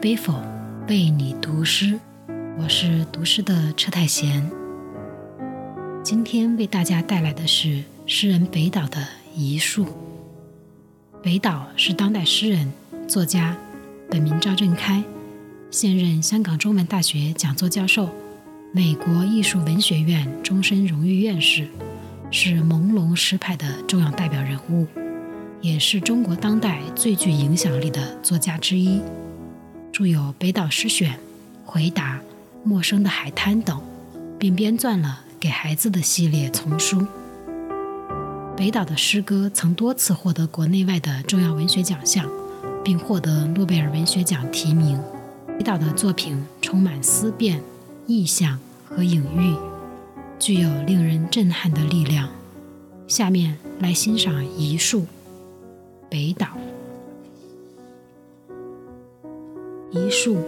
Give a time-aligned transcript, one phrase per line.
[0.00, 0.32] 杯否
[0.88, 2.00] 为你读诗，
[2.58, 4.50] 我是读诗的车太贤。
[6.02, 9.86] 今天为大家带来的是诗人北岛的遗书。
[11.22, 12.72] 北岛是当代诗人、
[13.06, 13.54] 作家，
[14.08, 15.04] 本名赵振开，
[15.70, 18.08] 现任香港中文大学讲座教授，
[18.72, 21.68] 美国艺术文学院终身荣誉院士，
[22.30, 24.86] 是朦胧诗派的重要代表人物，
[25.60, 29.02] 也是中国当代最具影响力的作家之一。
[29.92, 31.12] 著有《北岛诗选》
[31.64, 32.14] 《回答》
[32.62, 33.80] 《陌生的海滩》等，
[34.38, 37.06] 并编撰了《给孩子的》系列丛书。
[38.56, 42.28] 北岛的诗歌曾多次获得国内外的重要文学奖项，
[42.84, 45.00] 并获得诺贝尔文学奖提名。
[45.58, 47.60] 北岛的作品充满思辨、
[48.06, 49.54] 意象和隐喻，
[50.38, 52.28] 具有令人震撼的力量。
[53.08, 55.06] 下面来欣赏一束
[56.08, 56.59] 北岛。
[60.00, 60.38] 一树，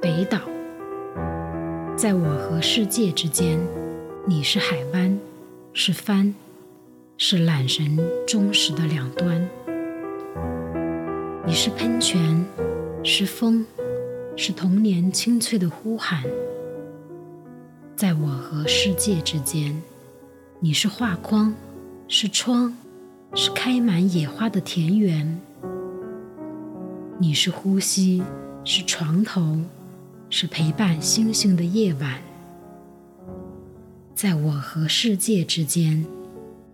[0.00, 0.40] 北岛。
[1.94, 3.60] 在我和世界之间，
[4.24, 5.18] 你是海湾，
[5.74, 6.34] 是帆，
[7.18, 9.46] 是缆绳忠实的两端。
[11.44, 12.42] 你是喷泉，
[13.04, 13.66] 是风，
[14.36, 16.24] 是童年清脆的呼喊。
[17.94, 19.82] 在我和世界之间，
[20.60, 21.54] 你是画框，
[22.08, 22.74] 是窗，
[23.34, 25.38] 是开满野花的田园。
[27.18, 28.22] 你是呼吸。
[28.70, 29.56] 是床头，
[30.28, 32.20] 是陪伴星星的夜晚。
[34.14, 36.04] 在我和世界之间，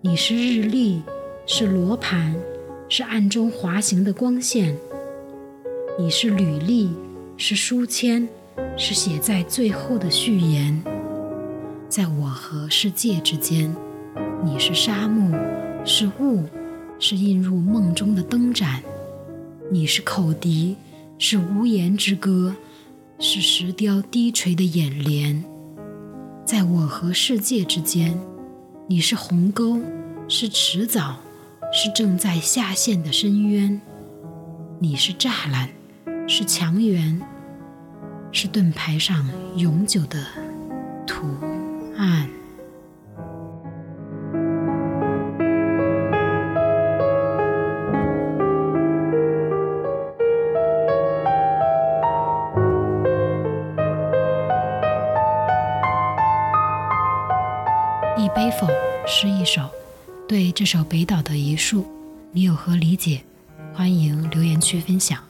[0.00, 1.00] 你是日历，
[1.46, 2.34] 是罗盘，
[2.88, 4.76] 是暗中滑行的光线。
[5.96, 6.90] 你是履历，
[7.36, 8.26] 是书签，
[8.76, 10.82] 是写在最后的序言。
[11.88, 13.72] 在我和世界之间，
[14.44, 15.30] 你是沙漠，
[15.84, 16.42] 是雾，
[16.98, 18.82] 是映入梦中的灯盏。
[19.70, 20.74] 你是口笛。
[21.16, 22.54] 是无言之歌，
[23.18, 25.44] 是石雕低垂的眼帘。
[26.44, 28.18] 在我和世界之间，
[28.88, 29.80] 你是鸿沟，
[30.28, 31.20] 是迟早，
[31.72, 33.80] 是正在下陷的深渊。
[34.80, 35.70] 你是栅栏，
[36.28, 37.20] 是墙垣，
[38.32, 40.26] 是盾牌上永久的
[41.06, 41.26] 图
[41.96, 42.28] 案。
[58.24, 58.66] 一杯否
[59.06, 59.68] 诗一首，
[60.26, 61.86] 对这首北岛的遗书，
[62.32, 63.22] 你有何理解？
[63.74, 65.22] 欢迎留言区分享。